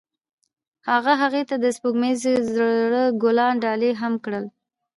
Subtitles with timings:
[0.89, 2.21] هغه هغې ته د سپوږمیز
[2.55, 4.45] زړه ګلان ډالۍ هم کړل.